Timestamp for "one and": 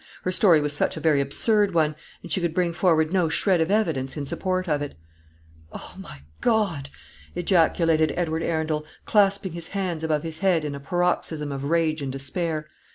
1.75-2.31